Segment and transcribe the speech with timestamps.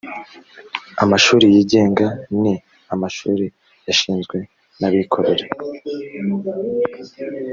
[1.03, 2.07] amashuri yigenga
[2.41, 2.53] ni
[2.93, 3.45] amashuri
[3.87, 4.37] yashinzwe
[4.79, 5.45] nabikorera.